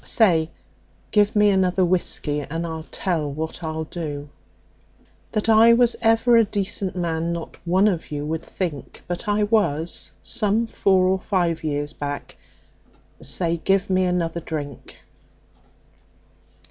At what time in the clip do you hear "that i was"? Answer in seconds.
5.33-5.95